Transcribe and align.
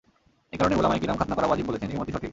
এ 0.53 0.55
কারণেই 0.59 0.77
উলামায়ে 0.77 1.01
কিরাম 1.01 1.17
খাৎনা 1.17 1.35
করা 1.35 1.47
ওয়াজিব 1.47 1.65
বলেছেন—এ 1.67 1.99
মতই 1.99 2.13
সঠিক। 2.13 2.29